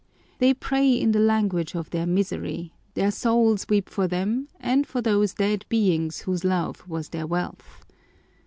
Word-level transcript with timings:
They 0.39 0.55
pray 0.55 0.93
in 0.95 1.11
the 1.11 1.19
language 1.19 1.75
of 1.75 1.91
their 1.91 2.07
misery: 2.07 2.73
their 2.95 3.11
souls 3.11 3.67
weep 3.69 3.87
for 3.87 4.07
them 4.07 4.47
and 4.59 4.87
for 4.87 4.99
those 4.99 5.35
dead 5.35 5.63
beings 5.69 6.21
whose 6.21 6.43
love 6.43 6.87
was 6.87 7.09
their 7.09 7.27
wealth. 7.27 7.85